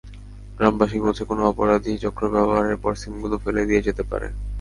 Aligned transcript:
গ্রামবাসী 0.57 0.97
বলছে, 1.05 1.23
কোনো 1.23 1.41
অপরাধী 1.45 1.91
চক্র 2.03 2.23
ব্যবহারের 2.29 2.77
পরে 2.77 2.95
সিমগুলো 2.95 3.35
ফেলে 3.43 3.61
দিয়ে 3.65 3.85
যেতে 3.87 4.03
পারে। 4.03 4.27